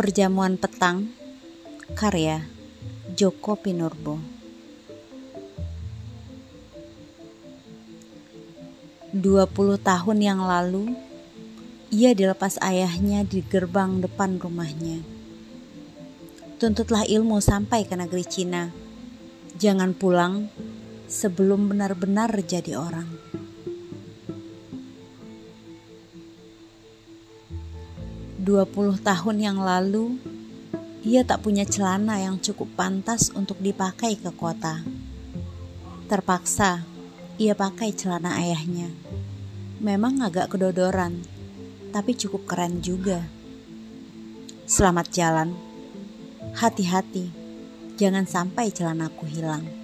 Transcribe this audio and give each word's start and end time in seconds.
Perjamuan 0.00 0.56
Petang 0.56 1.12
Karya 1.92 2.48
Joko 3.12 3.52
Pinurbo 3.52 4.16
20 9.12 9.20
tahun 9.84 10.18
yang 10.24 10.40
lalu 10.40 10.96
ia 11.92 12.16
dilepas 12.16 12.56
ayahnya 12.64 13.28
di 13.28 13.44
gerbang 13.44 14.00
depan 14.00 14.40
rumahnya. 14.40 15.04
Tuntutlah 16.56 17.04
ilmu 17.04 17.36
sampai 17.44 17.84
ke 17.84 17.92
negeri 17.92 18.24
Cina. 18.24 18.72
Jangan 19.60 19.92
pulang 19.92 20.48
sebelum 21.12 21.68
benar-benar 21.68 22.32
jadi 22.48 22.72
orang. 22.72 23.29
20 28.40 29.04
tahun 29.04 29.36
yang 29.36 29.60
lalu, 29.60 30.16
ia 31.04 31.20
tak 31.28 31.44
punya 31.44 31.68
celana 31.68 32.24
yang 32.24 32.40
cukup 32.40 32.72
pantas 32.72 33.28
untuk 33.36 33.60
dipakai 33.60 34.16
ke 34.16 34.32
kota. 34.32 34.80
Terpaksa, 36.08 36.80
ia 37.36 37.52
pakai 37.52 37.92
celana 37.92 38.40
ayahnya. 38.40 38.88
Memang 39.84 40.24
agak 40.24 40.56
kedodoran, 40.56 41.20
tapi 41.92 42.16
cukup 42.16 42.48
keren 42.48 42.80
juga. 42.80 43.28
Selamat 44.64 45.12
jalan. 45.12 45.52
Hati-hati, 46.56 47.28
jangan 48.00 48.24
sampai 48.24 48.72
celanaku 48.72 49.28
hilang. 49.28 49.79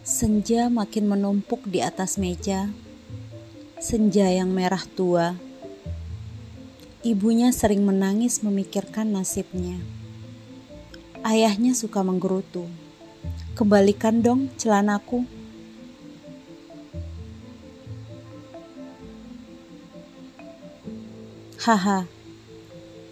Senja 0.00 0.72
makin 0.72 1.12
menumpuk 1.12 1.68
di 1.68 1.84
atas 1.84 2.16
meja. 2.16 2.72
Senja 3.76 4.32
yang 4.32 4.48
merah 4.48 4.80
tua. 4.96 5.36
Ibunya 7.04 7.52
sering 7.52 7.84
menangis 7.84 8.40
memikirkan 8.40 9.12
nasibnya. 9.12 9.76
Ayahnya 11.20 11.76
suka 11.76 12.00
menggerutu. 12.00 12.64
Kembalikan 13.52 14.24
dong 14.24 14.48
celanaku. 14.56 15.28
Haha. 21.60 22.08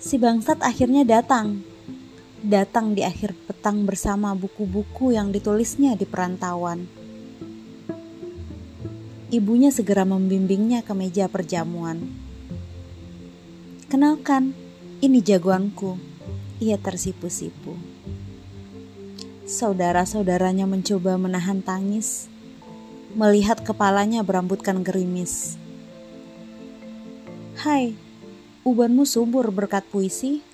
Si 0.00 0.16
bangsat 0.16 0.64
akhirnya 0.64 1.05
datang 1.05 1.67
datang 2.42 2.94
di 2.94 3.03
akhir 3.03 3.34
petang 3.50 3.83
bersama 3.83 4.31
buku-buku 4.39 5.11
yang 5.11 5.34
ditulisnya 5.34 5.98
di 5.98 6.06
perantauan. 6.06 6.86
Ibunya 9.28 9.69
segera 9.75 10.08
membimbingnya 10.08 10.81
ke 10.86 10.94
meja 10.97 11.28
perjamuan. 11.28 12.09
Kenalkan, 13.91 14.56
ini 15.05 15.20
jagoanku. 15.20 16.00
Ia 16.64 16.81
tersipu-sipu. 16.81 17.77
Saudara-saudaranya 19.44 20.64
mencoba 20.64 21.16
menahan 21.20 21.61
tangis, 21.61 22.28
melihat 23.16 23.64
kepalanya 23.64 24.25
berambutkan 24.25 24.84
gerimis. 24.84 25.56
Hai, 27.59 27.97
ubanmu 28.62 29.03
subur 29.05 29.50
berkat 29.50 29.84
puisi? 29.89 30.47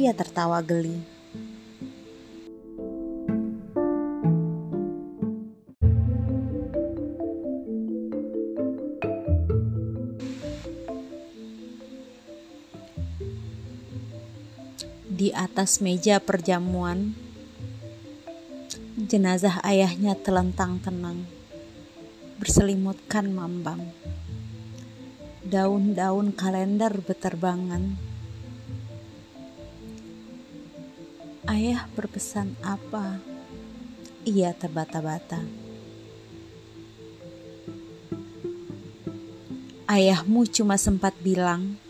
Ia 0.00 0.16
tertawa 0.16 0.64
geli. 0.64 0.96
Di 15.04 15.36
atas 15.36 15.84
meja 15.84 16.16
perjamuan, 16.16 17.12
jenazah 18.96 19.60
ayahnya 19.60 20.16
telentang 20.16 20.80
tenang, 20.80 21.28
berselimutkan 22.40 23.28
mambang. 23.28 23.84
Daun-daun 25.44 26.32
kalender 26.32 27.04
beterbangan 27.04 28.09
Ayah 31.48 31.88
berpesan 31.96 32.52
apa? 32.60 33.16
Ia 34.28 34.52
terbata-bata. 34.52 35.40
Ayahmu 39.88 40.44
cuma 40.52 40.76
sempat 40.76 41.16
bilang, 41.24 41.80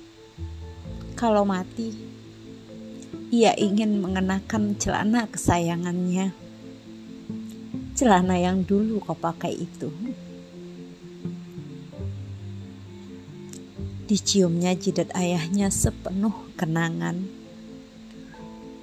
kalau 1.18 1.42
mati, 1.42 1.90
ia 3.34 3.50
ingin 3.58 3.98
mengenakan 3.98 4.78
celana 4.78 5.26
kesayangannya. 5.26 6.30
Celana 7.98 8.38
yang 8.38 8.62
dulu 8.62 9.02
kau 9.02 9.18
pakai 9.18 9.66
itu. 9.66 9.90
Diciumnya 14.06 14.78
jidat 14.78 15.10
ayahnya 15.18 15.74
sepenuh 15.74 16.54
kenangan 16.54 17.39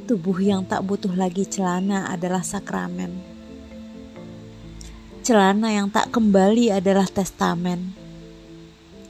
Tubuh 0.07 0.39
yang 0.39 0.63
tak 0.63 0.87
butuh 0.87 1.11
lagi 1.11 1.43
celana 1.43 2.07
adalah 2.07 2.39
sakramen. 2.39 3.11
Celana 5.19 5.67
yang 5.67 5.91
tak 5.91 6.15
kembali 6.15 6.71
adalah 6.71 7.03
testamen. 7.11 7.91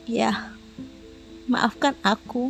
Ya, 0.10 0.58
maafkan 1.46 1.94
aku. 2.02 2.50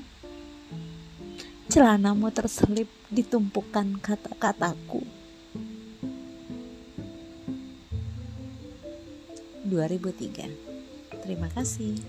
Celanamu 1.67 2.31
terselip 2.31 2.87
di 3.11 3.27
tumpukan 3.27 3.99
kata-kataku. 3.99 5.03
2003. 9.67 10.47
Terima 11.19 11.51
kasih. 11.51 11.99